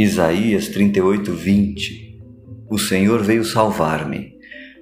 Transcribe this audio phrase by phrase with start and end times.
[0.00, 2.20] Isaías 38, 20
[2.70, 4.32] O Senhor veio salvar-me,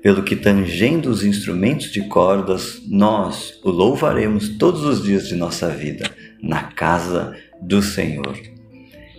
[0.02, 5.70] pelo que tangendo os instrumentos de cordas, nós o louvaremos todos os dias de nossa
[5.70, 6.10] vida,
[6.42, 8.38] na casa do Senhor.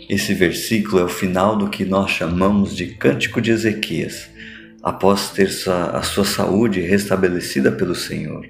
[0.08, 4.30] Esse versículo é o final do que nós chamamos de Cântico de Ezequias,
[4.84, 8.46] após ter a sua saúde restabelecida pelo Senhor.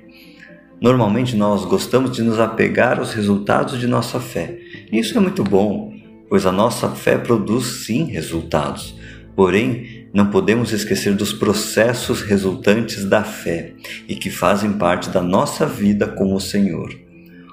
[0.81, 4.59] Normalmente nós gostamos de nos apegar aos resultados de nossa fé.
[4.91, 5.96] Isso é muito bom,
[6.29, 8.95] pois a nossa fé produz sim resultados.
[9.35, 13.73] Porém, não podemos esquecer dos processos resultantes da fé
[14.07, 16.91] e que fazem parte da nossa vida com o Senhor.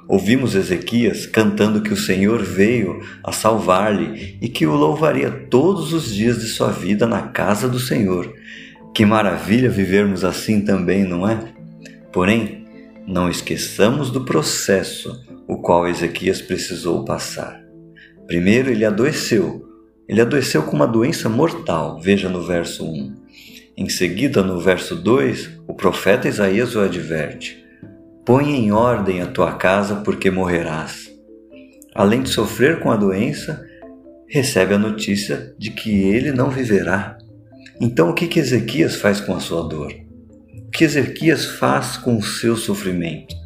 [0.06, 6.14] Ouvimos Ezequias cantando que o Senhor veio a salvar-lhe e que o louvaria todos os
[6.14, 8.32] dias de sua vida na casa do Senhor.
[8.94, 11.38] Que maravilha vivermos assim também, não é?
[12.12, 12.66] Porém,
[13.06, 17.63] não esqueçamos do processo o qual Ezequias precisou passar.
[18.26, 19.62] Primeiro, ele adoeceu.
[20.08, 23.14] Ele adoeceu com uma doença mortal, veja no verso 1.
[23.76, 27.64] Em seguida, no verso 2, o profeta Isaías o adverte:
[28.24, 31.10] Põe em ordem a tua casa, porque morrerás.
[31.94, 33.64] Além de sofrer com a doença,
[34.28, 37.16] recebe a notícia de que ele não viverá.
[37.80, 40.04] Então, o que, que Ezequias faz com a sua dor?
[40.74, 43.36] que Ezequias faz com o seu sofrimento.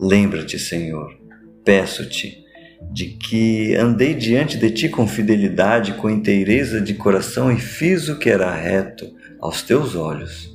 [0.00, 1.14] Lembra-te, Senhor,
[1.62, 2.45] peço-te,
[2.92, 8.18] de que andei diante de ti com fidelidade, com inteireza de coração e fiz o
[8.18, 9.06] que era reto
[9.40, 10.54] aos teus olhos.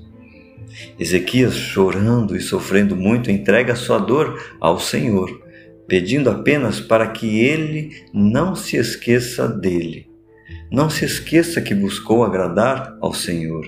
[0.99, 5.41] Ezequias, chorando e sofrendo muito, entrega sua dor ao Senhor,
[5.87, 10.09] pedindo apenas para que ele não se esqueça dele.
[10.71, 13.67] Não se esqueça que buscou agradar ao Senhor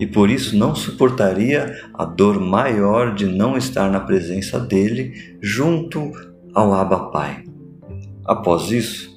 [0.00, 6.10] e por isso não suportaria a dor maior de não estar na presença dele junto
[6.54, 7.44] ao Abba Pai.
[8.24, 9.10] Após isso,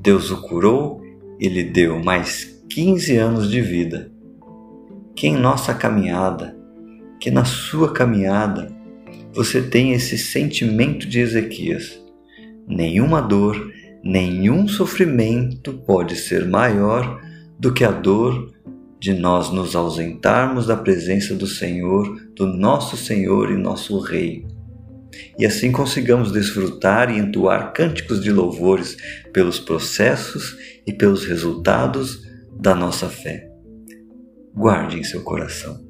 [0.00, 1.02] Deus o curou
[1.40, 4.10] e lhe deu mais 15 anos de vida.
[5.14, 6.56] Que em nossa caminhada,
[7.20, 8.74] que na sua caminhada,
[9.32, 12.00] você tenha esse sentimento de Ezequias.
[12.66, 17.20] Nenhuma dor, nenhum sofrimento pode ser maior
[17.58, 18.52] do que a dor
[19.00, 24.44] de nós nos ausentarmos da presença do Senhor, do nosso Senhor e nosso Rei.
[25.38, 28.96] E assim consigamos desfrutar e entoar cânticos de louvores
[29.32, 33.48] pelos processos e pelos resultados da nossa fé.
[34.54, 35.87] Guarde em seu coração.